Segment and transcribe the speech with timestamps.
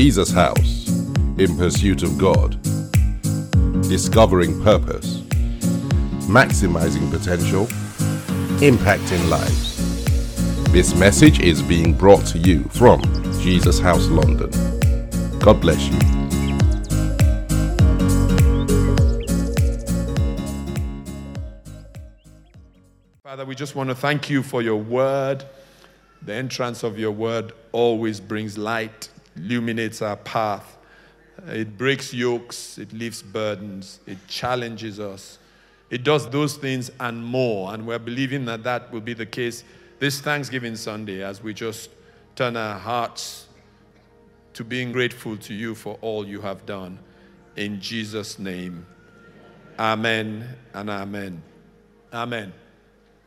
[0.00, 0.86] Jesus House
[1.38, 2.52] in pursuit of God,
[3.88, 5.22] discovering purpose,
[6.28, 7.66] maximizing potential,
[8.60, 9.76] impacting lives.
[10.70, 13.02] This message is being brought to you from
[13.40, 14.50] Jesus House London.
[15.40, 15.98] God bless you.
[23.24, 25.42] Father, we just want to thank you for your word.
[26.22, 30.76] The entrance of your word always brings light, illuminates our path.
[31.46, 35.38] It breaks yokes, it lifts burdens, it challenges us.
[35.90, 37.72] It does those things and more.
[37.72, 39.64] And we're believing that that will be the case
[39.98, 41.90] this Thanksgiving Sunday as we just
[42.36, 43.46] turn our hearts
[44.54, 46.98] to being grateful to you for all you have done.
[47.56, 48.86] In Jesus' name,
[49.78, 51.42] amen and amen.
[52.12, 52.52] Amen.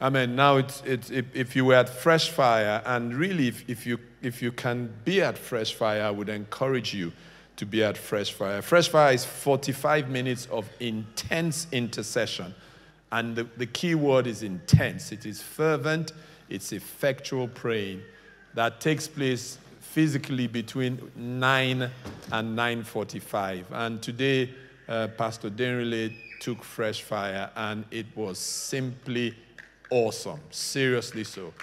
[0.01, 0.35] Amen.
[0.35, 3.99] Now, it's, it's, if, if you were at Fresh Fire, and really, if, if, you,
[4.21, 7.11] if you can be at Fresh Fire, I would encourage you
[7.57, 8.61] to be at Fresh Fire.
[8.61, 12.53] Fresh Fire is 45 minutes of intense intercession.
[13.11, 15.11] And the, the key word is intense.
[15.11, 16.13] It is fervent,
[16.49, 18.01] it's effectual praying
[18.53, 21.89] that takes place physically between 9
[22.31, 23.65] and 9.45.
[23.71, 24.49] And today,
[24.87, 29.35] uh, Pastor Denrile took Fresh Fire, and it was simply
[29.89, 31.53] awesome, seriously so.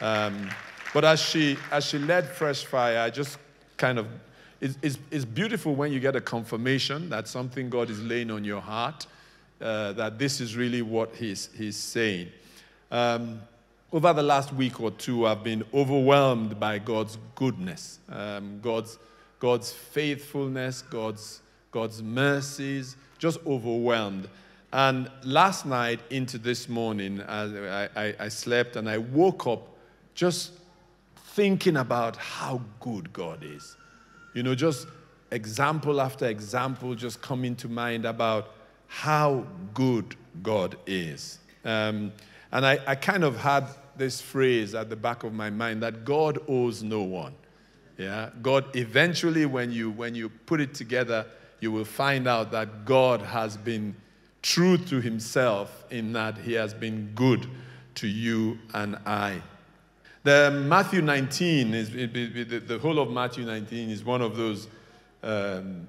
[0.00, 0.50] Um,
[0.94, 3.36] but as she, as she led Fresh Fire, I just
[3.76, 4.06] kind of,
[4.60, 8.44] it's, it's, it's, beautiful when you get a confirmation that something God is laying on
[8.44, 9.06] your heart,
[9.60, 12.28] uh, that this is really what He's, he's saying.
[12.92, 13.40] Um,
[13.92, 18.98] over the last week or two, I've been overwhelmed by God's goodness, um, God's,
[19.40, 21.42] God's faithfulness, God's,
[21.72, 24.28] God's mercies, just overwhelmed.
[24.72, 29.68] And last night into this morning, I, I, I, slept and I woke up
[30.14, 30.52] just
[31.34, 33.76] thinking about how good God is.
[34.34, 34.86] You know, just
[35.30, 38.54] example after example just coming to mind about
[38.86, 39.44] how
[39.74, 41.38] good God is.
[41.64, 42.12] Um,
[42.52, 46.04] and I, I kind of had this phrase at the back of my mind that
[46.04, 47.34] God owes no one.
[47.98, 51.26] Yeah, God eventually, when you when you put it together,
[51.60, 53.94] you will find out that God has been
[54.42, 57.46] true to himself in that he has been good
[57.96, 59.42] to you and I.
[60.24, 64.68] The Matthew 19 is the whole of Matthew 19 is one of those
[65.22, 65.86] um,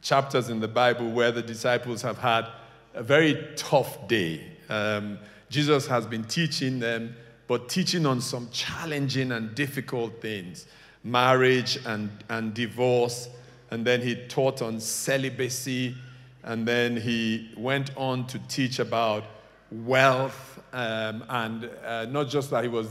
[0.00, 2.48] chapters in the Bible where the disciples have had
[2.92, 4.42] a very tough day.
[4.68, 5.16] Um,
[5.48, 7.14] Jesus has been teaching them,
[7.46, 10.66] but teaching on some challenging and difficult things
[11.04, 13.28] marriage and, and divorce.
[13.70, 15.94] And then he taught on celibacy
[16.42, 19.22] and then he went on to teach about
[19.70, 22.88] wealth um, and uh, not just that he was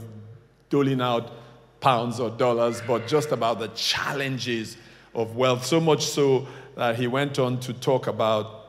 [0.71, 1.31] doling out
[1.81, 4.77] pounds or dollars, but just about the challenges
[5.13, 5.63] of wealth.
[5.65, 8.61] So much so that he went on to talk about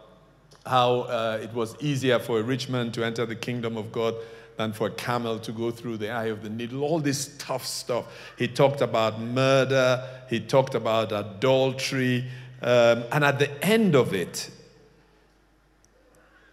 [0.67, 4.15] how uh, it was easier for a rich man to enter the kingdom of God
[4.57, 6.83] than for a camel to go through the eye of the needle.
[6.83, 8.05] All this tough stuff.
[8.37, 12.27] He talked about murder, he talked about adultery,
[12.61, 14.51] um, and at the end of it,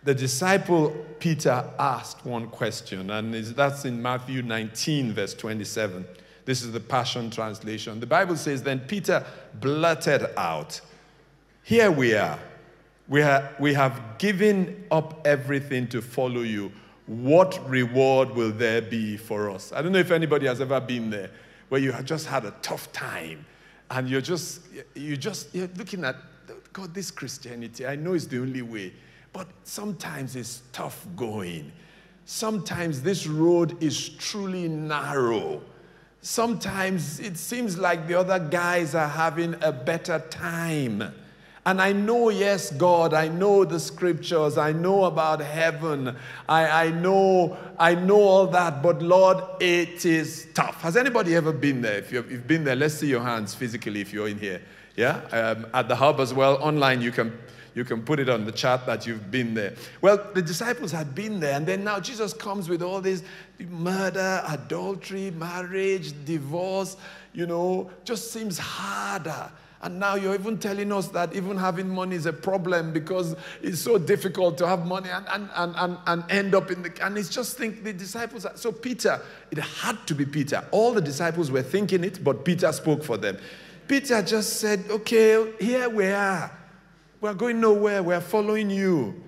[0.09, 0.89] the disciple
[1.19, 6.03] Peter asked one question, and that's in Matthew 19, verse 27.
[6.45, 7.99] This is the Passion Translation.
[7.99, 9.23] The Bible says, Then Peter
[9.59, 10.81] blurted out,
[11.61, 12.39] Here we are.
[13.07, 16.71] We, ha- we have given up everything to follow you.
[17.05, 19.71] What reward will there be for us?
[19.71, 21.29] I don't know if anybody has ever been there
[21.67, 23.45] where you have just had a tough time
[23.91, 24.61] and you're just,
[24.95, 26.15] you're just, you're looking at,
[26.73, 28.91] God, this Christianity, I know it's the only way.
[29.33, 31.71] But sometimes it's tough going.
[32.25, 35.61] Sometimes this road is truly narrow.
[36.21, 41.13] Sometimes it seems like the other guys are having a better time.
[41.65, 46.15] And I know, yes, God, I know the scriptures, I know about heaven,
[46.47, 50.81] I, I know, I know all that, but Lord, it is tough.
[50.81, 51.97] Has anybody ever been there?
[51.97, 54.61] If you've, been there, let's see your hands physically if you're in here.
[54.95, 55.21] Yeah?
[55.31, 57.37] Um, at the hub as well, online, you can
[57.79, 59.73] you can put it on the chart that you've been there.
[60.01, 63.23] Well, the disciples had been there, and then now Jesus comes with all this
[63.69, 66.97] murder, adultery, marriage, divorce,
[67.31, 69.49] you know, just seems harder.
[69.81, 73.79] And now you're even telling us that even having money is a problem because it's
[73.79, 76.91] so difficult to have money and, and, and, and, and end up in the.
[77.01, 78.45] And it's just think the disciples.
[78.45, 79.21] Are, so Peter,
[79.51, 80.65] it had to be Peter.
[80.71, 83.37] All the disciples were thinking it, but Peter spoke for them.
[83.87, 86.58] Peter just said, okay, here we are.
[87.21, 88.01] We're going nowhere.
[88.01, 89.21] We're following you.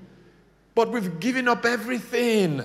[0.75, 2.61] But we've given up everything.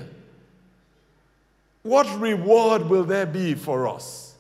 [1.82, 4.34] What reward will there be for us?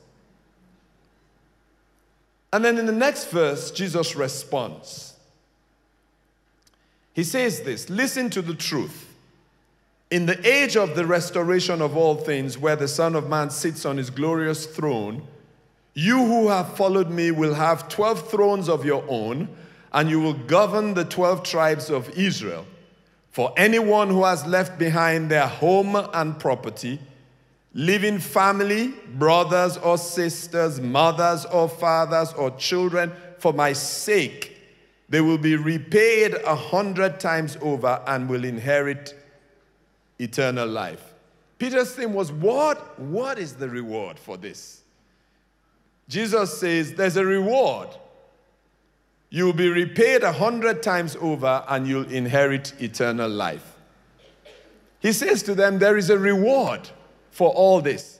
[2.52, 5.14] And then in the next verse, Jesus responds.
[7.12, 9.14] He says this Listen to the truth.
[10.10, 13.84] In the age of the restoration of all things, where the Son of Man sits
[13.84, 15.26] on his glorious throne,
[15.94, 19.48] you who have followed me will have 12 thrones of your own,
[19.92, 22.66] and you will govern the 12 tribes of Israel.
[23.30, 26.98] For anyone who has left behind their home and property,
[27.74, 34.56] leaving family, brothers or sisters, mothers or fathers or children for my sake,
[35.08, 39.14] they will be repaid a hundred times over and will inherit
[40.18, 41.12] eternal life.
[41.58, 44.82] Peter's thing was, what, what is the reward for this?
[46.08, 47.88] Jesus says, there's a reward.
[49.36, 53.76] You'll be repaid a hundred times over and you'll inherit eternal life.
[54.98, 56.88] He says to them, there is a reward
[57.32, 58.18] for all this.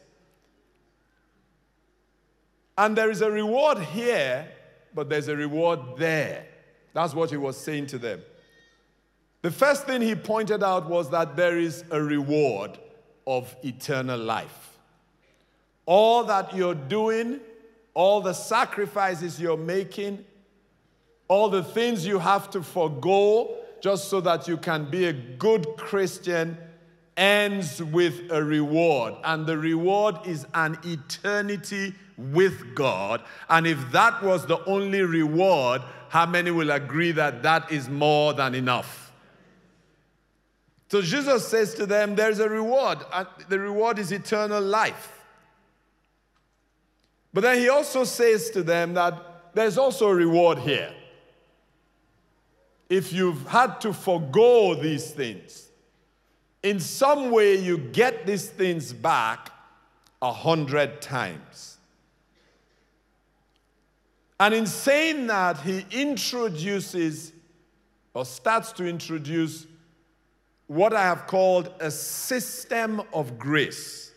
[2.76, 4.46] And there is a reward here,
[4.94, 6.44] but there's a reward there.
[6.92, 8.20] That's what he was saying to them.
[9.40, 12.78] The first thing he pointed out was that there is a reward
[13.26, 14.76] of eternal life.
[15.86, 17.40] All that you're doing,
[17.94, 20.22] all the sacrifices you're making,
[21.28, 25.66] all the things you have to forego just so that you can be a good
[25.76, 26.56] Christian
[27.16, 29.14] ends with a reward.
[29.24, 33.22] And the reward is an eternity with God.
[33.48, 38.32] And if that was the only reward, how many will agree that that is more
[38.34, 39.12] than enough?
[40.88, 45.24] So Jesus says to them, There's a reward, and the reward is eternal life.
[47.32, 50.94] But then he also says to them that there's also a reward here.
[52.88, 55.68] If you've had to forego these things,
[56.62, 59.52] in some way you get these things back
[60.22, 61.78] a hundred times.
[64.38, 67.32] And in saying that, he introduces
[68.14, 69.66] or starts to introduce
[70.66, 74.12] what I have called a system of grace.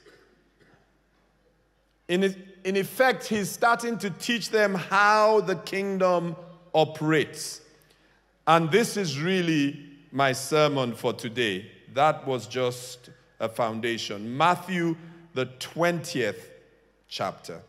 [2.08, 6.36] In, in effect, he's starting to teach them how the kingdom
[6.74, 7.62] operates.
[8.50, 9.80] And this is really
[10.12, 11.70] my sermon for today.
[11.94, 14.36] That was just a foundation.
[14.36, 14.98] Matthew,
[15.36, 16.48] the 20th
[17.08, 17.62] chapter.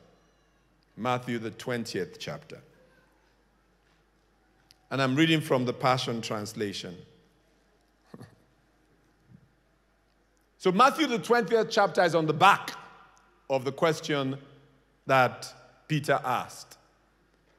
[0.97, 2.63] Matthew, the 20th chapter.
[4.91, 6.97] And I'm reading from the Passion Translation.
[10.57, 12.73] so, Matthew, the 20th chapter, is on the back
[13.51, 14.39] of the question
[15.05, 15.53] that
[15.89, 16.79] Peter asked.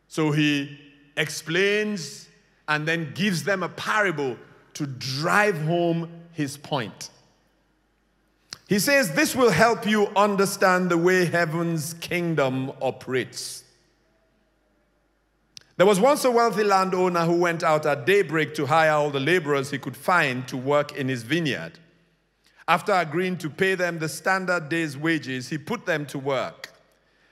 [0.08, 0.80] So, he
[1.16, 2.30] explains
[2.68, 4.38] and then gives them a parable
[4.74, 7.10] to drive home his point.
[8.68, 13.66] He says, This will help you understand the way heaven's kingdom operates.
[15.78, 19.20] There was once a wealthy landowner who went out at daybreak to hire all the
[19.20, 21.80] laborers he could find to work in his vineyard.
[22.68, 26.72] After agreeing to pay them the standard day's wages, he put them to work.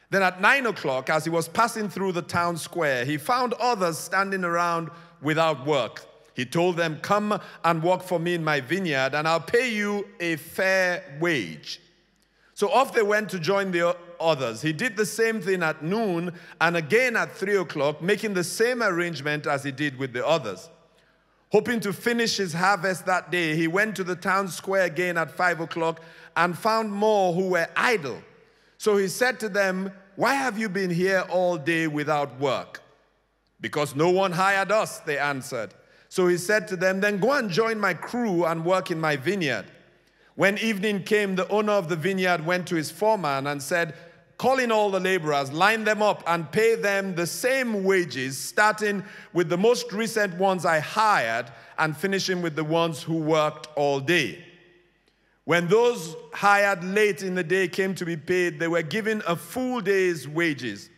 [0.09, 3.97] Then at nine o'clock, as he was passing through the town square, he found others
[3.97, 4.89] standing around
[5.21, 6.05] without work.
[6.33, 10.07] He told them, Come and work for me in my vineyard, and I'll pay you
[10.19, 11.81] a fair wage.
[12.53, 14.61] So off they went to join the others.
[14.61, 18.83] He did the same thing at noon and again at three o'clock, making the same
[18.83, 20.69] arrangement as he did with the others.
[21.51, 25.31] Hoping to finish his harvest that day, he went to the town square again at
[25.31, 26.01] five o'clock
[26.35, 28.21] and found more who were idle.
[28.77, 32.81] So he said to them, Why have you been here all day without work?
[33.61, 35.73] Because no one hired us, they answered.
[36.07, 39.15] So he said to them, Then go and join my crew and work in my
[39.15, 39.65] vineyard.
[40.35, 43.93] When evening came, the owner of the vineyard went to his foreman and said,
[44.37, 49.03] Call in all the laborers, line them up, and pay them the same wages, starting
[49.33, 53.99] with the most recent ones I hired and finishing with the ones who worked all
[53.99, 54.41] day.
[55.43, 59.35] When those hired late in the day came to be paid, they were given a
[59.35, 60.89] full day's wages.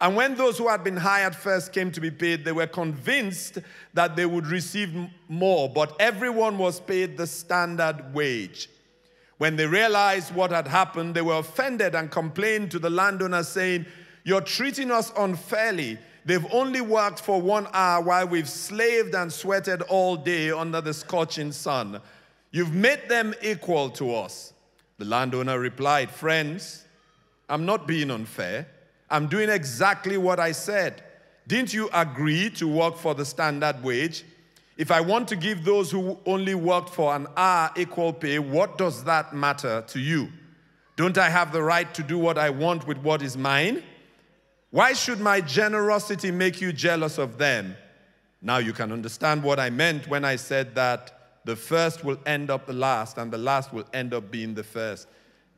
[0.00, 3.58] And when those who had been hired first came to be paid, they were convinced
[3.94, 4.94] that they would receive
[5.28, 8.68] more, but everyone was paid the standard wage.
[9.38, 13.86] When they realized what had happened, they were offended and complained to the landowner, saying,
[14.24, 15.98] You're treating us unfairly.
[16.24, 20.92] They've only worked for one hour while we've slaved and sweated all day under the
[20.92, 22.00] scorching sun.
[22.50, 24.52] You've made them equal to us.
[24.98, 26.84] The landowner replied, Friends,
[27.48, 28.66] I'm not being unfair.
[29.10, 31.02] I'm doing exactly what I said.
[31.46, 34.24] Didn't you agree to work for the standard wage?
[34.76, 38.76] If I want to give those who only worked for an hour equal pay, what
[38.76, 40.28] does that matter to you?
[40.96, 43.82] Don't I have the right to do what I want with what is mine?
[44.70, 47.76] Why should my generosity make you jealous of them?
[48.42, 52.50] Now you can understand what I meant when I said that the first will end
[52.50, 55.06] up the last and the last will end up being the first.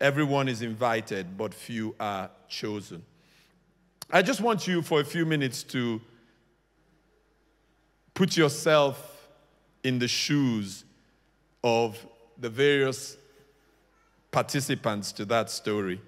[0.00, 3.02] Everyone is invited, but few are chosen.
[4.10, 6.00] I just want you for a few minutes to
[8.14, 9.28] put yourself
[9.84, 10.84] in the shoes
[11.62, 12.06] of
[12.38, 13.18] the various
[14.30, 16.00] participants to that story.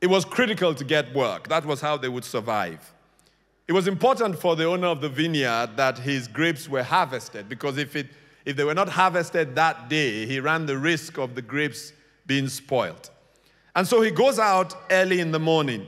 [0.00, 1.48] It was critical to get work.
[1.48, 2.92] That was how they would survive.
[3.68, 7.78] It was important for the owner of the vineyard that his grapes were harvested because
[7.78, 8.08] if, it,
[8.44, 11.92] if they were not harvested that day, he ran the risk of the grapes
[12.26, 13.11] being spoiled.
[13.74, 15.86] And so he goes out early in the morning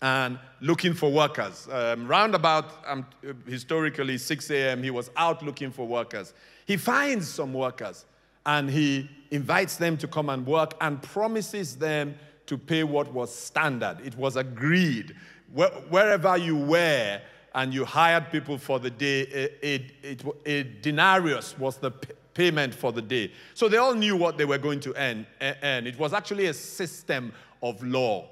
[0.00, 1.68] and looking for workers.
[1.70, 3.06] Um, round about um,
[3.46, 6.34] historically 6 a.m., he was out looking for workers.
[6.66, 8.04] He finds some workers
[8.46, 13.34] and he invites them to come and work and promises them to pay what was
[13.34, 13.98] standard.
[14.04, 15.16] It was agreed.
[15.52, 17.20] Wherever you were
[17.54, 19.74] and you hired people for the day, a,
[20.04, 21.92] a, a denarius was the
[22.34, 23.32] payment for the day.
[23.54, 25.26] So they all knew what they were going to earn.
[25.40, 28.28] It was actually a system of law.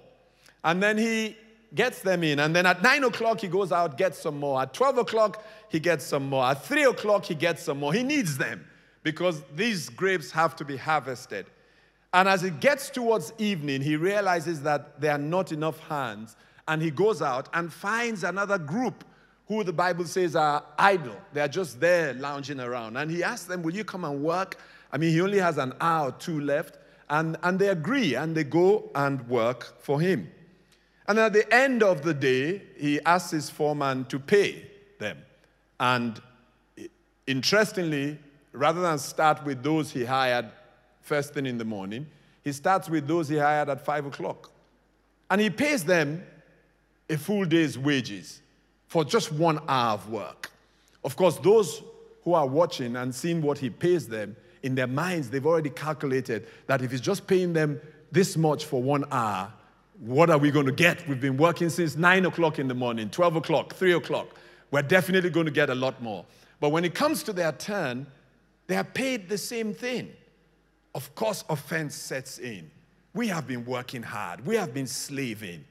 [0.64, 1.37] And then he
[1.75, 2.40] gets them in.
[2.40, 4.61] And then at 9 o'clock, he goes out, gets some more.
[4.62, 6.44] At 12 o'clock, he gets some more.
[6.44, 7.92] At 3 o'clock, he gets some more.
[7.92, 8.66] He needs them
[9.02, 11.47] because these grapes have to be harvested.
[12.12, 16.37] And as it gets towards evening, he realizes that there are not enough hands.
[16.68, 19.04] And he goes out and finds another group
[19.46, 21.16] who the Bible says are idle.
[21.32, 22.96] They're just there lounging around.
[22.96, 24.58] And he asks them, Will you come and work?
[24.90, 26.78] I mean, he only has an hour or two left.
[27.11, 30.30] And, and they agree and they go and work for him.
[31.06, 34.66] And at the end of the day, he asks his foreman to pay
[34.99, 35.18] them.
[35.78, 36.20] And
[37.26, 38.18] interestingly,
[38.52, 40.50] rather than start with those he hired
[41.00, 42.06] first thing in the morning.
[42.44, 44.50] He starts with those he hired at five o'clock.
[45.30, 46.25] And he pays them
[47.08, 48.40] a full day's wages
[48.92, 50.50] for just one hour of work.
[51.02, 51.82] Of course, those
[52.25, 56.46] who are watching and seeing what he pays them, in their minds, they've already calculated
[56.66, 57.80] that if he's just paying them
[58.12, 59.50] this much for one hour,
[59.99, 61.08] what are we going to get?
[61.08, 64.28] We've been working since 9 o'clock in the morning, 12 o'clock, 3 o'clock.
[64.70, 66.26] We're definitely going to get a lot more.
[66.61, 68.06] But when it comes to their turn,
[68.66, 70.12] they are paid the same thing
[70.94, 72.70] of course, offense sets in.
[73.14, 75.64] We have been working hard, we have been slaving.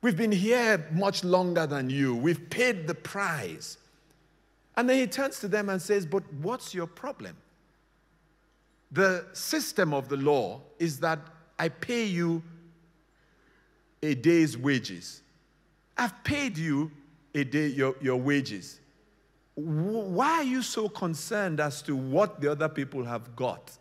[0.00, 2.14] We've been here much longer than you.
[2.14, 3.78] We've paid the price.
[4.76, 7.36] And then he turns to them and says, But what's your problem?
[8.92, 11.18] The system of the law is that
[11.58, 12.42] I pay you
[14.02, 15.22] a day's wages.
[15.96, 16.92] I've paid you
[17.34, 18.78] a day your, your wages.
[19.56, 23.76] Why are you so concerned as to what the other people have got?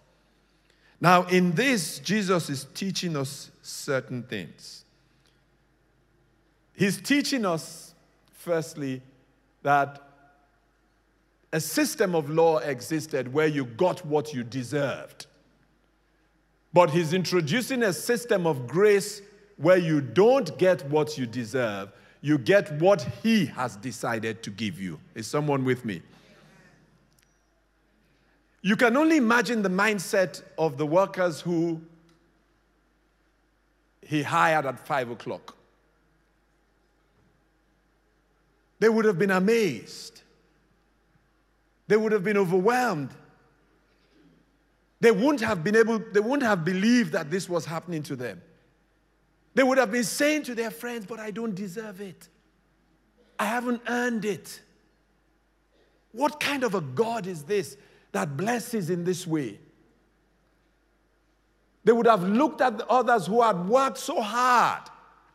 [1.00, 4.84] Now, in this, Jesus is teaching us certain things.
[6.78, 7.96] He's teaching us,
[8.34, 9.02] firstly,
[9.64, 10.00] that
[11.52, 15.26] a system of law existed where you got what you deserved.
[16.72, 19.24] But he's introducing a system of grace
[19.56, 21.92] where you don't get what you deserve,
[22.22, 25.00] you get what he has decided to give you.
[25.16, 26.04] Is someone with me?
[28.62, 31.82] You can only imagine the mindset of the workers who
[34.04, 35.57] he hired at five o'clock.
[38.80, 40.22] They would have been amazed.
[41.88, 43.10] They would have been overwhelmed.
[45.00, 48.42] They wouldn't have been able, they wouldn't have believed that this was happening to them.
[49.54, 52.28] They would have been saying to their friends, But I don't deserve it.
[53.40, 54.62] I haven't earned it.
[56.12, 57.78] What kind of a God is this
[58.12, 59.60] that blesses in this way.
[61.84, 64.82] They would have looked at the others who had worked so hard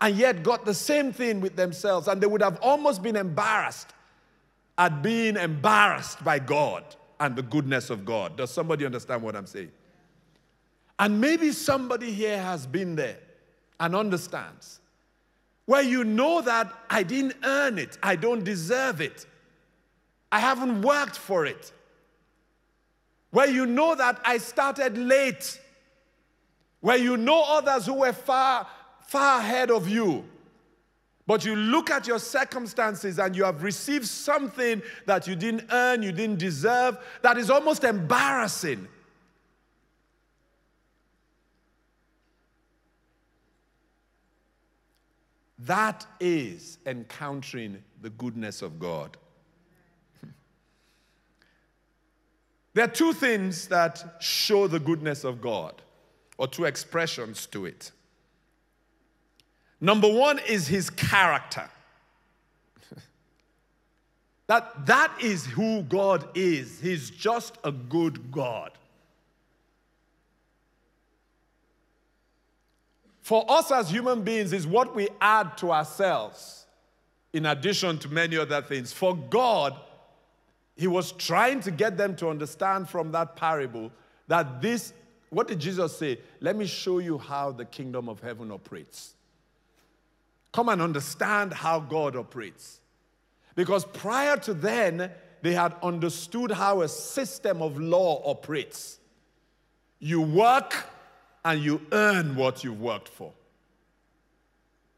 [0.02, 3.94] and yet got the same thing with themselves, and they would have almost been embarrassed
[4.76, 6.85] at being embarrassed by God
[7.21, 8.37] and the goodness of God.
[8.37, 9.71] Does somebody understand what I'm saying?
[10.99, 13.18] And maybe somebody here has been there
[13.78, 14.80] and understands
[15.66, 19.25] where you know that I didn't earn it, I don't deserve it,
[20.32, 21.73] I haven't worked for it
[23.30, 25.59] where you know that I started late,
[26.80, 28.66] where you know others who were far,
[29.12, 30.25] far ahead of you.
[31.26, 36.02] But you look at your circumstances and you have received something that you didn't earn,
[36.02, 38.88] you didn't deserve, that is almost embarrassing.
[45.59, 49.19] That is encountering the goodness of God.
[52.75, 55.83] There are two things that show the goodness of God,
[56.38, 57.92] or two expressions to it.
[59.83, 61.69] Number one is his character.
[64.47, 66.81] that that is who God is.
[66.81, 68.71] He's just a good God.
[73.23, 76.65] For us as human beings is what we add to ourselves
[77.33, 78.93] in addition to many other things.
[78.93, 79.75] For God,
[80.77, 83.91] he was trying to get them to understand from that parable
[84.29, 84.93] that this
[85.31, 86.21] what did Jesus say?
[86.41, 89.15] Let me show you how the kingdom of heaven operates.
[90.52, 92.80] Come and understand how God operates.
[93.54, 95.11] Because prior to then,
[95.42, 98.99] they had understood how a system of law operates.
[99.99, 100.75] You work
[101.44, 103.32] and you earn what you've worked for.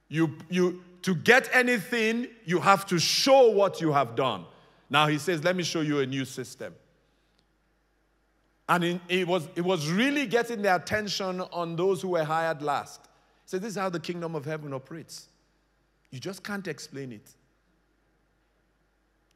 [0.09, 4.45] You, you, to get anything, you have to show what you have done.
[4.91, 6.75] Now he says, Let me show you a new system.
[8.69, 13.03] And it, was, it was really getting the attention on those who were hired last.
[13.05, 15.29] He said, This is how the kingdom of heaven operates.
[16.15, 17.29] You just can't explain it.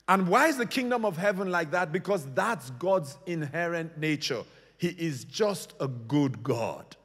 [0.07, 1.91] And why is the kingdom of heaven like that?
[1.91, 4.45] Because that's God's inherent nature.
[4.77, 6.97] He is just a good God.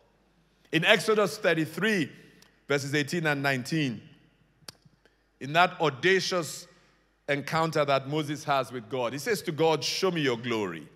[0.71, 2.07] In Exodus 33,
[2.67, 3.99] verses 18 and 19,
[5.39, 6.67] in that audacious
[7.27, 10.87] encounter that Moses has with God, he says to God, Show me your glory.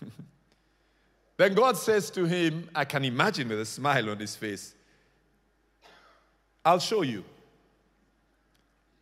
[1.36, 4.74] then God says to him, I can imagine with a smile on his face,
[6.64, 7.24] I'll show you.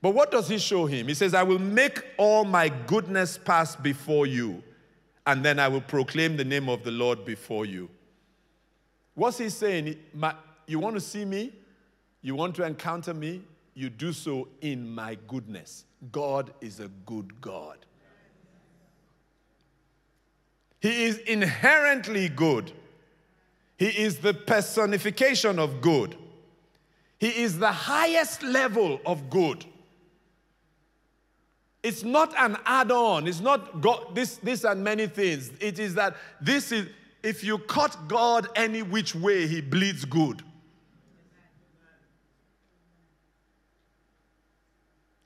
[0.01, 1.09] But what does he show him?
[1.09, 4.63] He says, I will make all my goodness pass before you,
[5.27, 7.91] and then I will proclaim the name of the Lord before you.
[9.15, 9.97] What's he saying?
[10.67, 11.53] You want to see me?
[12.23, 13.43] You want to encounter me?
[13.75, 15.85] You do so in my goodness.
[16.13, 17.79] God is a good God.
[20.81, 22.71] He is inherently good.
[23.77, 26.17] He is the personification of good.
[27.19, 29.65] He is the highest level of good.
[31.83, 33.27] It's not an add on.
[33.27, 35.51] It's not God, this, this and many things.
[35.61, 36.87] It is that this is,
[37.23, 40.43] if you cut God any which way, he bleeds good.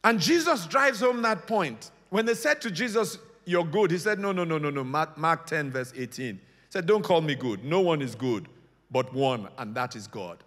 [0.05, 1.91] And Jesus drives home that point.
[2.11, 4.85] When they said to Jesus, You're good, he said, No, no, no, no, no.
[4.85, 6.35] Mark, Mark 10, verse 18.
[6.35, 7.65] He said, Don't call me good.
[7.65, 8.49] No one is good
[8.93, 10.45] but one, and that is God.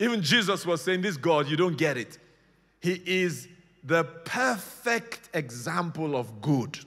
[0.00, 2.18] Even Jesus was saying, This God, you don't get it.
[2.80, 3.46] He is
[3.84, 6.78] the perfect example of good.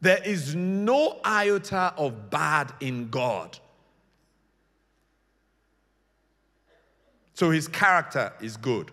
[0.00, 3.58] There is no iota of bad in God.
[7.34, 8.90] So his character is good.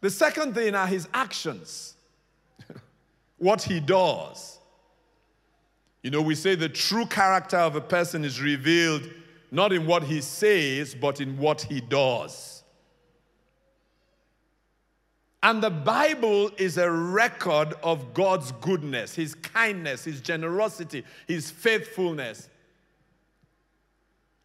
[0.00, 1.94] The second thing are his actions,
[3.38, 4.58] what he does.
[6.02, 9.02] You know, we say the true character of a person is revealed
[9.50, 12.59] not in what he says, but in what he does.
[15.42, 22.48] And the Bible is a record of God's goodness, His kindness, His generosity, His faithfulness,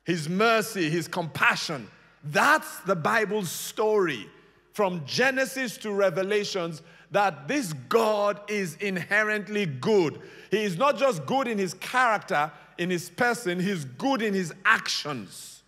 [0.06, 1.90] His mercy, His compassion.
[2.24, 4.30] That's the Bible's story
[4.72, 6.82] from Genesis to Revelations
[7.12, 10.20] that this God is inherently good.
[10.50, 14.54] He is not just good in His character, in His person, He's good in His
[14.64, 15.64] actions.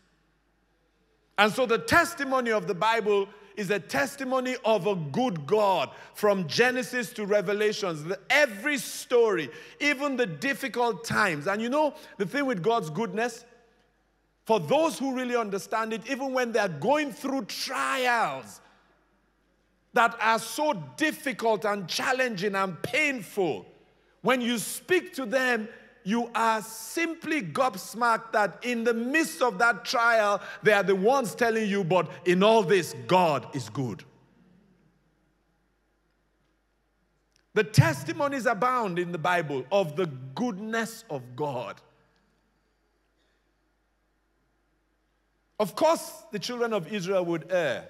[1.38, 6.48] And so the testimony of the Bible is a testimony of a good God from
[6.48, 8.10] Genesis to Revelations.
[8.30, 9.50] Every story,
[9.82, 11.48] even the difficult times.
[11.48, 13.44] And you know the thing with God's goodness?
[14.46, 18.62] For those who really understand it, even when they're going through trials
[19.94, 23.66] that are so difficult and challenging and painful,
[24.22, 25.68] when you speak to them,
[26.08, 31.36] you are simply gobsmacked that in the midst of that trial, they are the ones
[31.36, 34.06] telling you, but in all this, God is good.
[37.56, 41.82] The testimonies abound in the Bible of the goodness of God.
[45.60, 47.86] Of course, the children of Israel would err.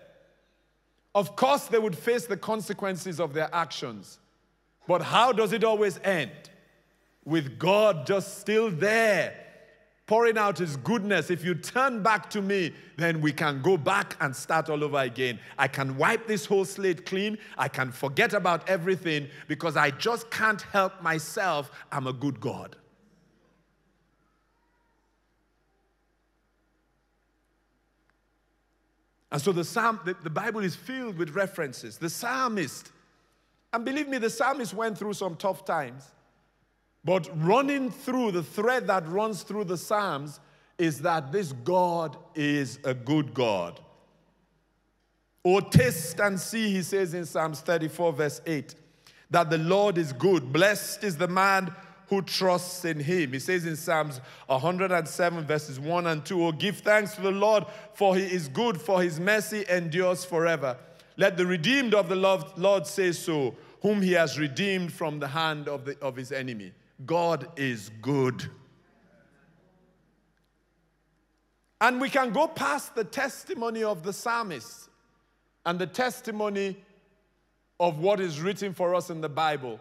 [1.13, 4.17] Of course, they would face the consequences of their actions.
[4.87, 6.31] But how does it always end?
[7.27, 9.35] With God just still there,
[10.05, 11.29] pouring out His goodness.
[11.29, 14.99] If you turn back to me, then we can go back and start all over
[14.99, 15.37] again.
[15.57, 17.37] I can wipe this whole slate clean.
[17.57, 21.69] I can forget about everything because I just can't help myself.
[21.91, 22.77] I'm a good God.
[29.29, 31.97] And so the psalm, the, the, Bible is filled with references.
[31.97, 32.93] The psalmist,
[33.73, 36.09] and believe me, the psalmist went through some tough times.
[37.07, 40.41] But running through the thread that runs through the Psalms
[40.77, 43.79] is that this God is a good God.
[45.45, 48.75] Oh, taste and see, he says in Psalms 34, verse 8,
[49.29, 50.51] that the Lord is good.
[50.51, 51.73] Blessed is the man
[52.09, 53.31] who trusts in him.
[53.31, 57.63] He says in Psalms 107, verses 1 and 2, Oh, give thanks to the Lord,
[57.93, 60.75] for he is good, for his mercy endures forever.
[61.15, 65.69] Let the redeemed of the Lord say so, whom he has redeemed from the hand
[65.69, 66.73] of, the, of his enemy.
[67.05, 68.49] God is good.
[71.79, 74.89] And we can go past the testimony of the psalmist
[75.65, 76.77] and the testimony
[77.79, 79.79] of what is written for us in the Bible.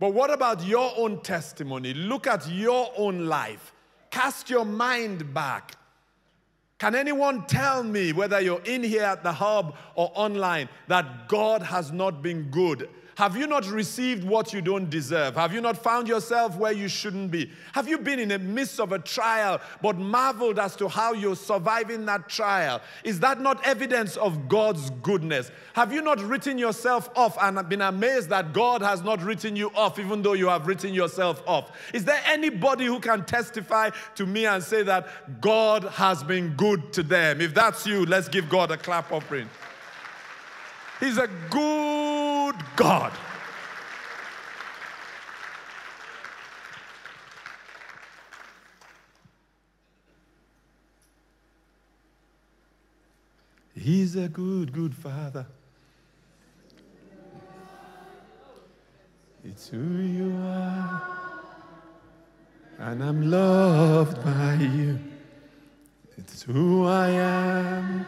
[0.00, 1.94] But what about your own testimony?
[1.94, 3.72] Look at your own life.
[4.10, 5.76] Cast your mind back.
[6.78, 11.62] Can anyone tell me, whether you're in here at the hub or online, that God
[11.62, 12.88] has not been good?
[13.18, 15.34] Have you not received what you don't deserve?
[15.34, 17.50] Have you not found yourself where you shouldn't be?
[17.72, 21.34] Have you been in the midst of a trial but marveled as to how you're
[21.34, 22.80] surviving that trial?
[23.02, 25.50] Is that not evidence of God's goodness?
[25.72, 29.72] Have you not written yourself off and been amazed that God has not written you
[29.74, 31.72] off even though you have written yourself off?
[31.92, 36.92] Is there anybody who can testify to me and say that God has been good
[36.92, 37.40] to them?
[37.40, 39.50] If that's you, let's give God a clap offering.
[41.00, 42.07] He's a good
[42.76, 43.12] God.
[53.74, 55.46] He's a good, good father.
[59.44, 61.02] It's who you are,
[62.78, 64.98] and I'm loved by you.
[66.16, 68.06] It's who I am.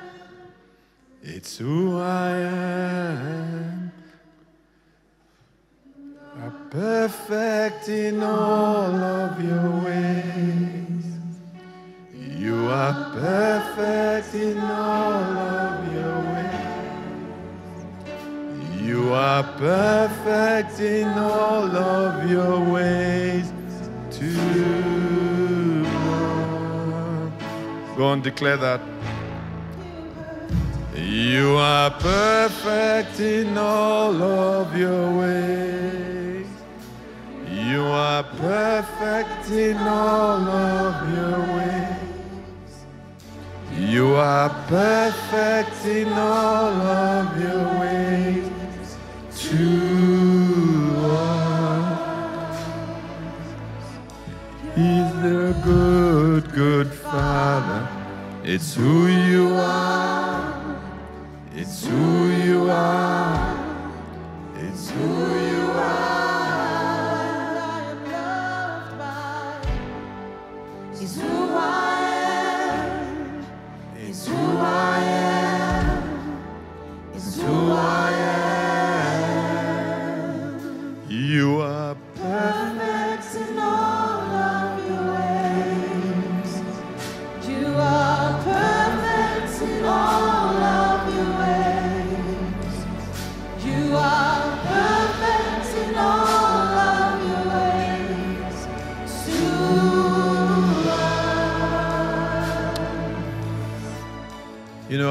[1.23, 3.90] It's who I am.
[6.43, 11.05] Are perfect in all of your ways.
[12.15, 16.71] You are perfect in all of your ways.
[18.81, 23.53] You are perfect in all of your ways.
[24.13, 24.33] To
[27.99, 28.81] go and declare that.
[30.97, 36.10] You are perfect in all of your ways.
[37.71, 42.73] You are perfect in all of your ways.
[43.79, 48.51] You are perfect in all of your ways
[49.45, 49.67] to
[51.15, 52.59] us.
[54.75, 57.87] He's the good, good Father.
[58.43, 59.30] It's who you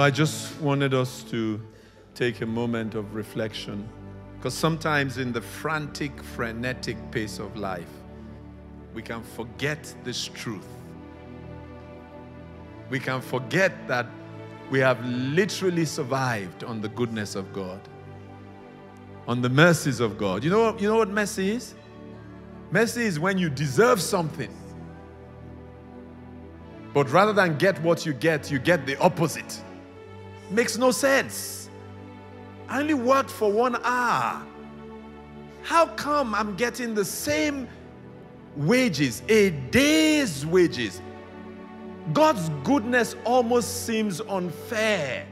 [0.09, 1.61] I just wanted us to
[2.15, 3.87] take a moment of reflection
[4.35, 7.91] because sometimes in the frantic, frenetic pace of life,
[8.95, 10.65] we can forget this truth.
[12.89, 14.07] We can forget that
[14.71, 17.79] we have literally survived on the goodness of God,
[19.27, 20.43] on the mercies of God.
[20.43, 21.75] You know what, you know what mercy is?
[22.71, 24.51] Mercy is when you deserve something.
[26.95, 29.61] But rather than get what you get, you get the opposite.
[30.49, 31.69] Makes no sense.
[32.67, 34.45] I only worked for one hour.
[35.63, 37.67] How come I'm getting the same
[38.55, 41.01] wages, a day's wages?
[42.13, 45.27] God's goodness almost seems unfair.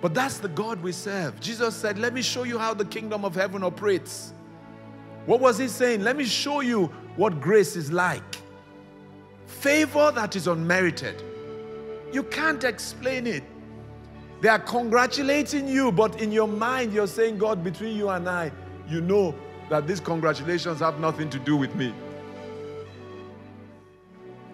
[0.00, 1.40] But that's the God we serve.
[1.40, 4.32] Jesus said, Let me show you how the kingdom of heaven operates.
[5.26, 6.02] What was he saying?
[6.02, 8.27] Let me show you what grace is like.
[9.48, 11.22] Favor that is unmerited.
[12.12, 13.42] You can't explain it.
[14.40, 18.52] They are congratulating you, but in your mind, you're saying, God, between you and I,
[18.86, 19.34] you know
[19.68, 21.92] that these congratulations have nothing to do with me.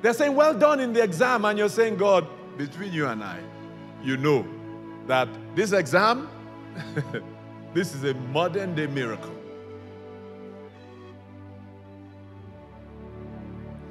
[0.01, 2.27] They're saying, Well done in the exam, and you're saying, God,
[2.57, 3.41] between you and I,
[4.03, 4.47] you know
[5.07, 6.29] that this exam,
[7.75, 9.35] this is a modern day miracle.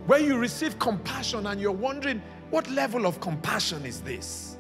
[0.05, 4.57] Where you receive compassion and you're wondering, what level of compassion is this?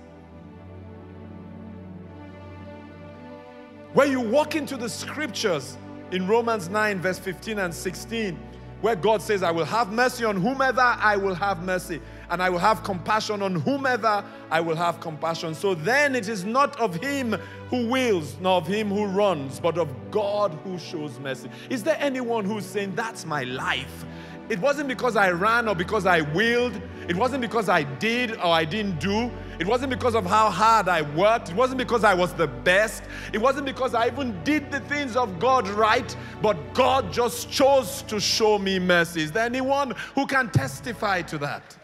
[3.93, 5.77] Where you walk into the scriptures
[6.11, 8.39] in Romans 9, verse 15 and 16,
[8.81, 12.49] where God says, I will have mercy on whomever I will have mercy, and I
[12.49, 15.55] will have compassion on whomever I will have compassion.
[15.55, 17.33] So then it is not of him
[17.69, 21.49] who wills, nor of him who runs, but of God who shows mercy.
[21.69, 24.05] Is there anyone who's saying, That's my life?
[24.49, 26.79] It wasn't because I ran or because I willed.
[27.07, 29.31] It wasn't because I did or I didn't do.
[29.59, 31.49] It wasn't because of how hard I worked.
[31.49, 33.03] It wasn't because I was the best.
[33.31, 36.15] It wasn't because I even did the things of God right.
[36.41, 39.23] But God just chose to show me mercy.
[39.23, 41.77] Is there anyone who can testify to that?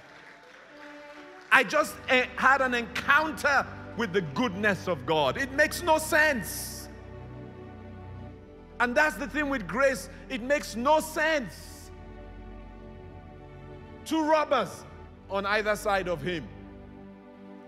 [1.52, 3.66] I just eh, had an encounter
[3.98, 5.38] with the goodness of God.
[5.38, 6.90] It makes no sense.
[8.80, 11.79] And that's the thing with grace, it makes no sense.
[14.10, 14.86] Two robbers
[15.30, 16.44] on either side of him,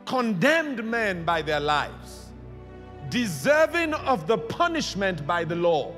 [0.07, 2.31] condemned men by their lives,
[3.09, 5.93] deserving of the punishment by the law.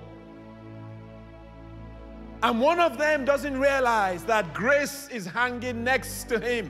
[2.42, 6.70] And one of them doesn't realize that grace is hanging next to him.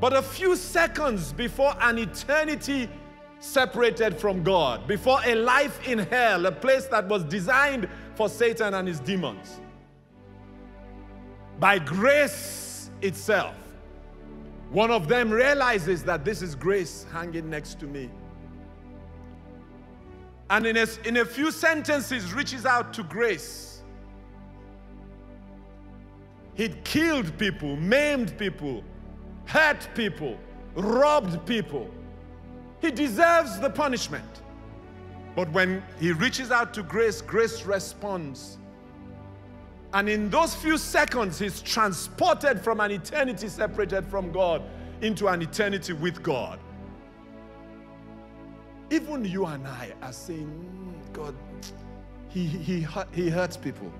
[0.00, 2.88] But a few seconds before an eternity
[3.40, 8.72] separated from God, before a life in hell, a place that was designed for Satan
[8.72, 9.60] and his demons,
[11.60, 13.54] by grace itself,
[14.70, 18.08] one of them realizes that this is grace hanging next to me.
[20.48, 23.82] And in a, in a few sentences, reaches out to grace.
[26.54, 28.82] He'd killed people, maimed people,
[29.44, 30.38] hurt people,
[30.74, 31.88] robbed people.
[32.80, 34.42] He deserves the punishment.
[35.36, 38.58] But when he reaches out to grace, grace responds.
[39.92, 44.62] And in those few seconds, he's transported from an eternity separated from God
[45.00, 46.60] into an eternity with God.
[48.90, 51.34] Even you and I are saying, "Mm, God,
[52.30, 53.92] he, he, he hurts people.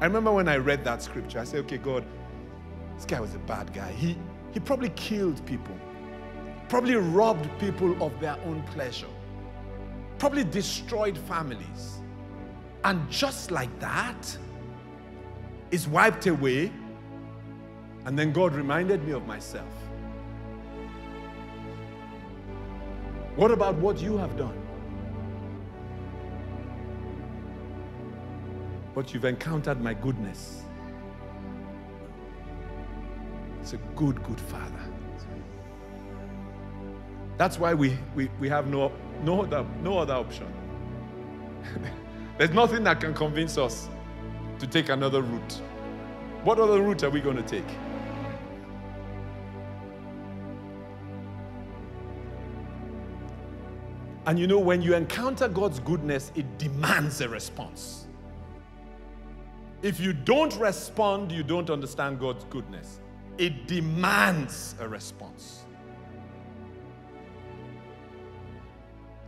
[0.00, 2.04] I remember when I read that scripture, I said, okay, God,
[2.96, 3.92] this guy was a bad guy.
[3.92, 4.16] He,
[4.52, 5.76] he probably killed people,
[6.68, 9.08] probably robbed people of their own pleasure,
[10.18, 12.00] probably destroyed families.
[12.84, 14.36] And just like that,
[15.70, 16.72] is wiped away.
[18.06, 19.72] And then God reminded me of myself.
[23.36, 24.56] What about what you have done?
[28.94, 30.62] But you've encountered my goodness.
[33.60, 34.84] It's a good, good Father.
[37.36, 40.46] That's why we, we, we have no, no, other, no other option.
[42.38, 43.88] There's nothing that can convince us
[44.58, 45.60] to take another route.
[46.44, 47.64] What other route are we going to take?
[54.26, 58.06] And you know, when you encounter God's goodness, it demands a response.
[59.82, 63.00] If you don't respond, you don't understand God's goodness.
[63.36, 65.64] It demands a response.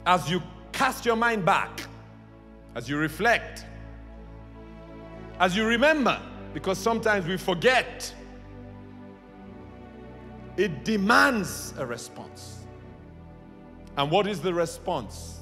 [0.07, 1.83] As you cast your mind back,
[2.75, 3.67] as you reflect,
[5.39, 6.21] as you remember,
[6.55, 8.13] because sometimes we forget,
[10.57, 12.67] it demands a response.
[13.97, 15.41] And what is the response?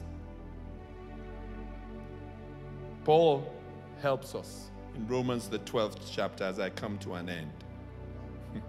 [3.05, 3.53] Paul
[4.01, 7.53] helps us in Romans, the 12th chapter, as I come to an end.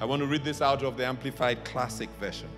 [0.00, 2.48] I want to read this out of the Amplified Classic Version.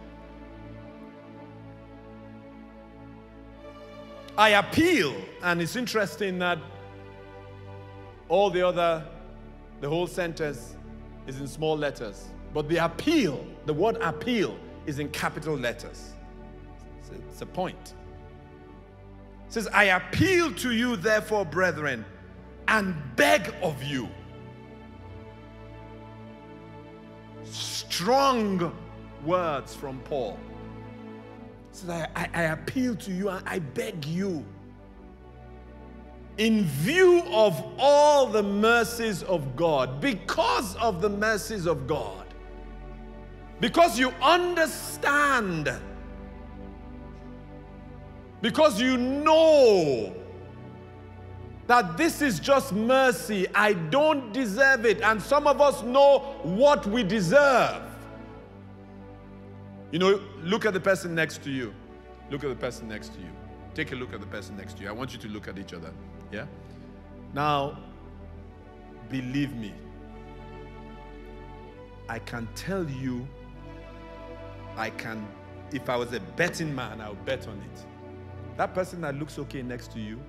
[4.37, 6.59] I appeal, and it's interesting that
[8.29, 9.05] all the other,
[9.81, 10.77] the whole sentence
[11.27, 12.29] is in small letters.
[12.53, 16.13] But the appeal, the word appeal, is in capital letters.
[17.31, 17.95] It's a, point.
[19.47, 22.05] It says, I appeal to you, therefore, brethren,
[22.69, 24.09] and beg of you.
[27.45, 28.77] Strong
[29.25, 30.39] words from Paul.
[31.71, 34.45] He says, I, I, I appeal to you I beg you
[36.39, 42.27] in view of all the mercies of God, because of the mercies of God,
[43.61, 45.73] because you understand,
[48.43, 50.15] because you know
[51.67, 56.85] that this is just mercy, I don't deserve it, and some of us know what
[56.87, 57.83] we deserve.
[59.93, 61.73] You know, look at the person next to you.
[62.31, 63.31] Look at the person next to you.
[63.75, 64.89] Take a look at the person next to you.
[64.89, 65.93] I want you to look at each other.
[66.35, 66.47] Yeah?
[67.33, 67.79] Now,
[69.09, 69.73] believe me,
[72.09, 73.27] I can tell you,
[74.77, 75.25] I can,
[75.73, 77.87] if I was a betting man, I would bet on it.
[78.57, 80.21] That person that looks okay next to you,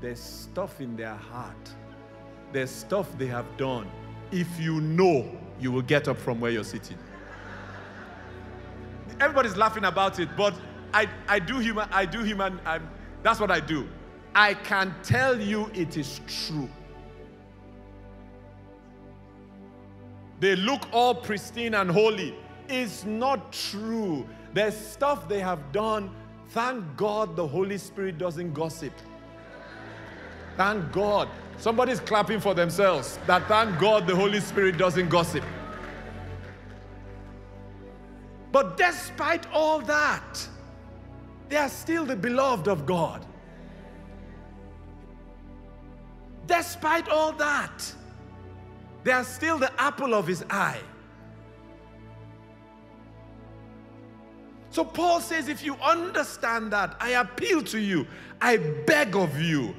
[0.00, 1.70] there's stuff in their heart.
[2.52, 3.90] There's stuff they have done.
[4.30, 6.98] If you know, you will get up from where you're sitting.
[9.20, 10.54] Everybody's laughing about it, but
[10.94, 12.88] I, I do human, I do human, I'm,
[13.22, 13.86] that's what I do.
[14.34, 16.68] I can tell you it is true.
[20.40, 22.34] They look all pristine and holy.
[22.68, 24.26] It's not true.
[24.54, 26.10] There's stuff they have done.
[26.48, 28.92] Thank God the Holy Spirit doesn't gossip.
[30.56, 31.28] Thank God.
[31.58, 33.18] Somebody's clapping for themselves.
[33.26, 35.44] That thank God the Holy Spirit doesn't gossip.
[38.50, 40.48] But despite all that,
[41.48, 43.24] they are still the beloved of God.
[46.52, 47.94] Despite all that,
[49.04, 50.82] they are still the apple of his eye.
[54.68, 58.06] So Paul says, if you understand that, I appeal to you,
[58.42, 59.74] I beg of you,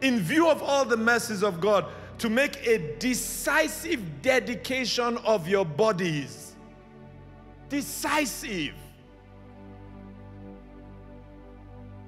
[0.00, 1.84] in view of all the mercies of God,
[2.20, 6.56] to make a decisive dedication of your bodies.
[7.68, 8.72] Decisive.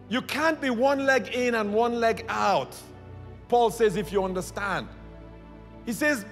[0.08, 2.74] You can't be one leg in and one leg out.
[3.48, 4.88] Paul says, if you understand.
[5.87, 6.24] He says,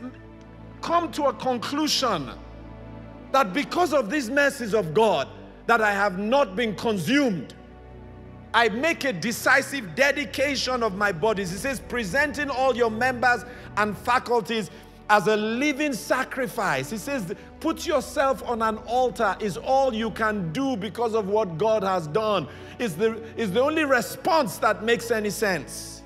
[0.80, 2.30] come to a conclusion
[3.32, 5.28] that because of these mercies of God,
[5.66, 7.54] that I have not been consumed.
[8.54, 11.50] I make a decisive dedication of my bodies.
[11.50, 13.44] He says, presenting all your members
[13.76, 14.70] and faculties
[15.08, 16.90] as a living sacrifice.
[16.90, 21.56] He says, put yourself on an altar is all you can do because of what
[21.58, 22.48] God has done.
[22.78, 26.01] Is the, is the only response that makes any sense.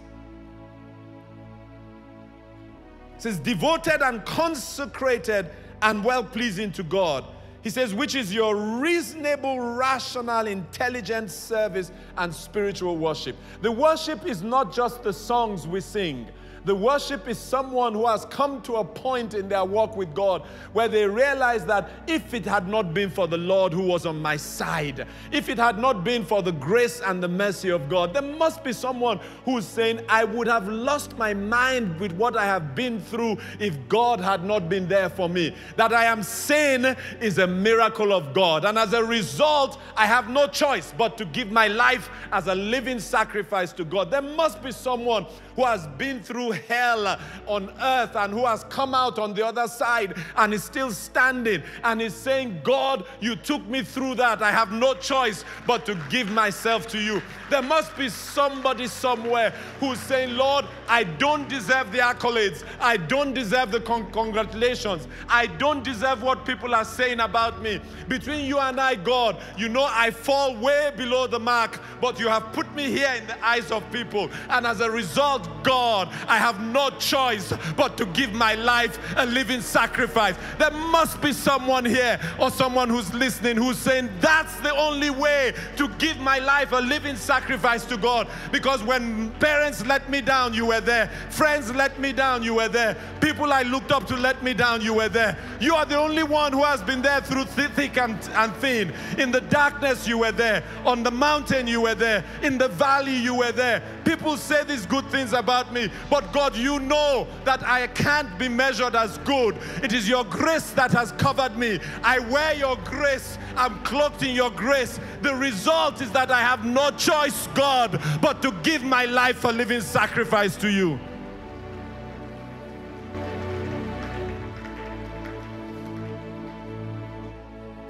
[3.19, 5.51] Says, devoted and consecrated
[5.83, 7.25] and well pleasing to God.
[7.63, 13.35] He says, which is your reasonable, rational, intelligent service and spiritual worship.
[13.61, 16.29] The worship is not just the songs we sing.
[16.67, 20.43] The worship is someone who has come to a point in their walk with God
[20.73, 24.21] where they realize that if it had not been for the Lord who was on
[24.21, 28.13] my side, if it had not been for the grace and the mercy of God,
[28.13, 32.47] there must be someone who's saying, I would have lost my mind with what I
[32.47, 35.55] have been through if God had not been there for me.
[35.77, 38.65] That I am sane is a miracle of God.
[38.65, 42.57] And as a result, I have no choice but to give my life as a
[42.57, 44.11] living sacrifice to God.
[44.11, 48.95] There must be someone who has been through hell on earth and who has come
[48.95, 53.65] out on the other side and is still standing and is saying, God, you took
[53.67, 54.43] me through that.
[54.43, 57.23] I have no choice but to give myself to you.
[57.51, 62.65] There must be somebody somewhere who's saying, Lord, I don't deserve the accolades.
[62.81, 65.07] I don't deserve the con- congratulations.
[65.29, 67.81] I don't deserve what people are saying about me.
[68.09, 72.29] Between you and I, God, you know I fall way below the mark, but you
[72.29, 74.31] have put me here in the eyes of people.
[74.49, 79.27] And as a result, God, I have no choice but to give my life a
[79.27, 80.37] living sacrifice.
[80.59, 85.55] There must be someone here or someone who's listening who's saying, That's the only way
[85.77, 88.29] to give my life a living sacrifice to God.
[88.53, 91.09] Because when parents let me down, you were there.
[91.31, 92.97] Friends let me down, you were there.
[93.21, 95.37] People I looked up to let me down, you were there.
[95.61, 98.93] You are the only one who has been there through thick and, and thin.
[99.19, 100.63] In the darkness, you were there.
[100.85, 102.25] On the mountain, you were there.
[102.43, 103.83] In the valley, you were there.
[104.05, 108.47] People say these good things about me, but God, you know that I can't be
[108.47, 109.57] measured as good.
[109.83, 111.81] It is your grace that has covered me.
[112.03, 113.39] I wear your grace.
[113.57, 115.01] I'm cloaked in your grace.
[115.23, 119.49] The result is that I have no choice, God, but to give my life a
[119.49, 121.01] living sacrifice to you.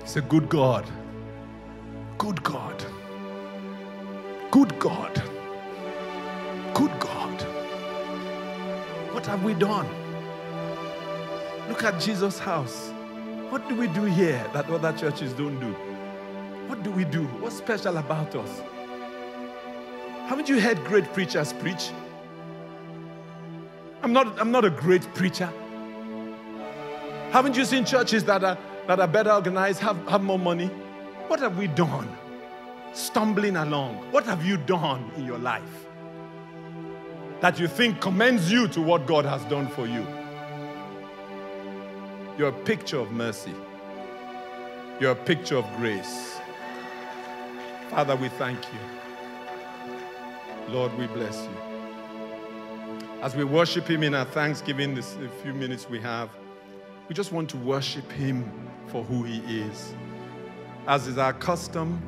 [0.03, 0.87] He's a good God.
[2.17, 2.87] Good God.
[4.53, 5.21] Good God.
[6.75, 7.46] Good God.
[9.17, 9.89] What have we done?
[11.71, 12.91] Look at Jesus House.
[13.49, 15.73] What do we do here that other churches don't do?
[16.69, 17.25] What do we do?
[17.41, 18.61] What's special about us?
[20.29, 21.93] Haven't you heard great preachers preach?
[24.03, 25.51] I'm not, I'm not a great preacher.
[27.31, 30.67] Haven't you seen churches that are, that are better organized, have, have more money?
[31.29, 32.15] What have we done?
[32.93, 33.95] Stumbling along.
[34.13, 35.86] What have you done in your life
[37.41, 40.07] that you think commends you to what God has done for you?
[42.39, 43.55] You're a picture of mercy.
[45.01, 46.39] You're a picture of grace.
[47.91, 48.79] Father, we thank you.
[50.69, 51.57] Lord, we bless you.
[53.23, 56.31] As we worship Him in our thanksgiving, this few minutes we have,
[57.09, 58.51] we just want to worship Him
[58.89, 59.95] for who He is.
[60.87, 62.01] As is our custom,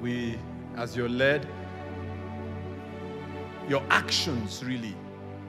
[0.00, 0.38] we,
[0.76, 1.46] as you're led,
[3.68, 4.94] your actions really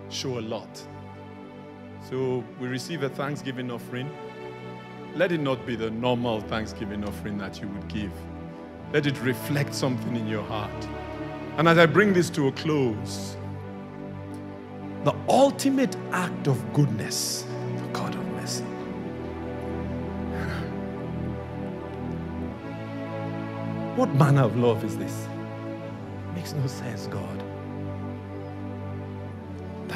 [0.10, 0.82] show a lot.
[2.10, 4.10] So we receive a thanksgiving offering.
[5.16, 8.12] Let it not be the normal thanksgiving offering that you would give.
[8.94, 10.88] Let it reflect something in your heart.
[11.58, 13.36] And as I bring this to a close,
[15.04, 17.46] the ultimate act of goodness,
[17.76, 18.64] the God of mercy.
[23.98, 25.28] What manner of love is this?
[26.36, 27.47] Makes no sense, God.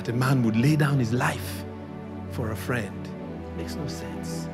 [0.01, 1.63] That a man would lay down his life
[2.31, 3.07] for a friend.
[3.55, 4.49] Makes no sense.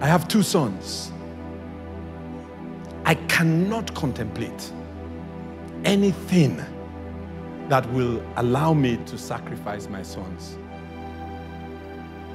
[0.00, 1.12] I have two sons.
[3.04, 4.72] I cannot contemplate
[5.84, 6.56] anything
[7.68, 10.56] that will allow me to sacrifice my sons.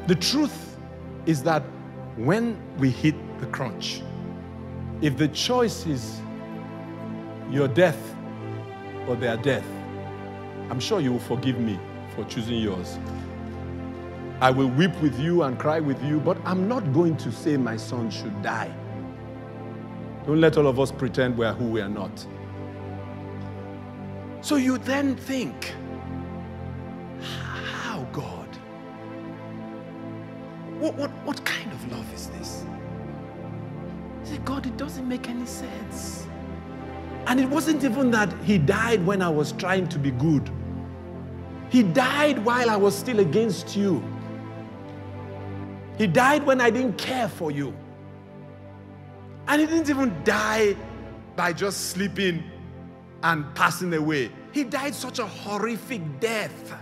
[0.06, 0.78] The truth
[1.26, 1.64] is that
[2.18, 4.04] when we hit the crunch,
[5.02, 6.22] if the choice is
[7.50, 8.16] your death
[9.08, 9.66] or their death,
[10.70, 11.80] I'm sure you will forgive me
[12.16, 12.98] for choosing yours.
[14.42, 17.58] I will weep with you and cry with you, but I'm not going to say
[17.58, 18.74] my son should die.
[20.26, 22.26] Don't let all of us pretend we're who we are not.
[24.42, 25.74] So you then think,
[27.22, 28.48] how, God?
[30.80, 32.66] What, what, what kind of love is this?
[34.24, 36.28] Say, God, it doesn't make any sense.
[37.32, 40.52] And it wasn't even that He died when I was trying to be good,
[41.70, 44.04] He died while I was still against you.
[45.98, 47.74] He died when I didn't care for you.
[49.48, 50.76] And He didn't even die
[51.38, 52.44] by just sleeping
[53.24, 54.30] and passing away.
[54.52, 56.74] He died such a horrific death,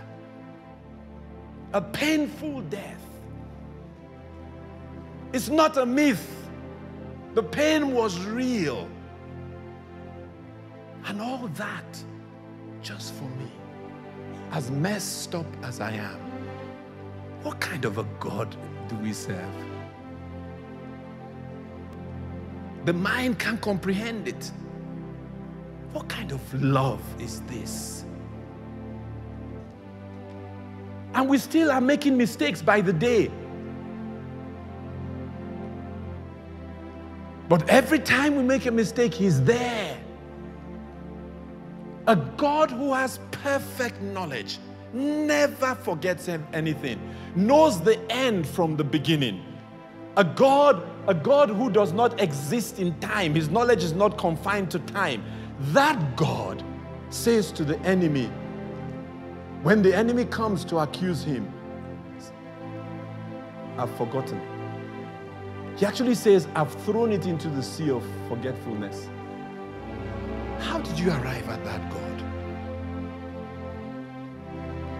[1.72, 3.04] a painful death.
[5.32, 6.28] It's not a myth.
[7.34, 8.88] The pain was real.
[11.06, 12.04] And all that
[12.82, 13.50] just for me,
[14.52, 16.18] as messed up as I am.
[17.42, 18.54] What kind of a God
[18.88, 19.54] do we serve?
[22.84, 24.50] The mind can't comprehend it.
[25.92, 28.04] What kind of love is this?
[31.14, 33.30] And we still are making mistakes by the day.
[37.48, 39.99] But every time we make a mistake, He's there.
[42.10, 44.58] A God who has perfect knowledge,
[44.92, 46.98] never forgets anything,
[47.36, 49.44] knows the end from the beginning.
[50.16, 54.72] A God, a God who does not exist in time, his knowledge is not confined
[54.72, 55.22] to time.
[55.70, 56.64] That God
[57.10, 58.26] says to the enemy,
[59.62, 61.48] when the enemy comes to accuse him,
[63.78, 64.40] I've forgotten.
[65.76, 69.08] He actually says, I've thrown it into the sea of forgetfulness.
[70.60, 72.24] How did you arrive at that, God?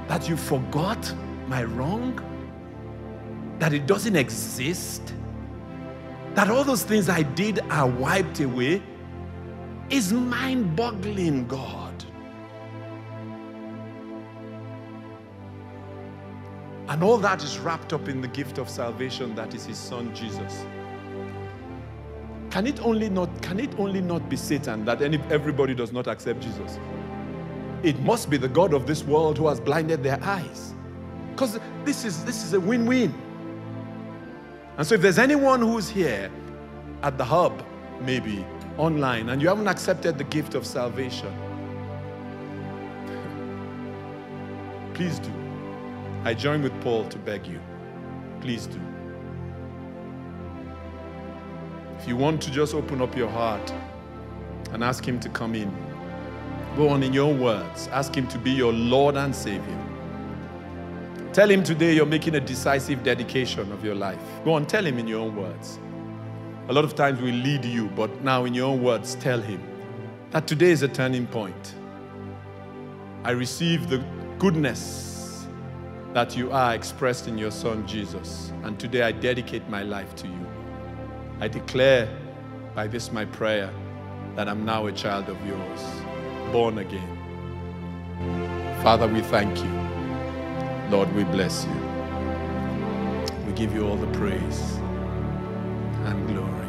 [0.08, 1.14] That you forgot
[1.46, 2.18] my wrong?
[3.58, 5.14] That it doesn't exist?
[6.34, 8.82] That all those things I did are wiped away?
[9.90, 12.04] Is mind boggling, God.
[16.88, 20.12] And all that is wrapped up in the gift of salvation that is his son
[20.14, 20.64] Jesus.
[22.51, 26.09] Can it only not, can it only not be Satan that any, everybody does not
[26.09, 26.78] accept Jesus?
[27.84, 30.74] It must be the God of this world who has blinded their eyes.
[31.30, 33.14] Because this is, this is a win win.
[34.76, 36.30] And so, if there's anyone who's here
[37.03, 37.64] at the hub,
[38.01, 38.44] maybe
[38.78, 41.32] online, and you haven't accepted the gift of salvation,
[44.94, 45.32] please do.
[46.24, 47.61] I join with Paul to beg you.
[48.40, 48.80] Please do.
[52.01, 53.74] If you want to just open up your heart
[54.72, 55.70] and ask Him to come in,
[56.74, 57.88] go on in your words.
[57.88, 59.86] Ask Him to be your Lord and Savior.
[61.34, 64.18] Tell Him today you're making a decisive dedication of your life.
[64.46, 65.78] Go on, tell Him in your own words.
[66.68, 69.62] A lot of times we lead you, but now in your own words, tell Him
[70.30, 71.74] that today is a turning point.
[73.24, 74.03] I receive the
[74.38, 75.46] goodness
[76.14, 80.26] that you are expressed in your Son Jesus, and today I dedicate my life to
[80.26, 80.49] you.
[81.41, 82.09] I declare
[82.74, 83.70] by this my prayer
[84.36, 85.82] that I'm now a child of yours,
[86.53, 87.18] born again.
[88.82, 89.72] Father, we thank you.
[90.91, 91.99] Lord, we bless you.
[93.47, 94.78] We give you all the praise
[96.07, 96.68] and glory.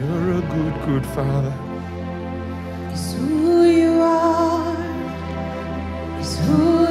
[0.00, 1.54] You're a good, good Father.
[2.92, 4.76] is who you are,
[6.20, 6.85] is who